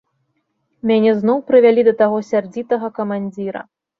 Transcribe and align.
Мяне 0.91 1.11
зноў 1.19 1.43
прывялі 1.51 1.81
да 1.89 1.93
таго 2.01 2.17
сярдзітага 2.31 2.87
камандзіра. 2.99 3.61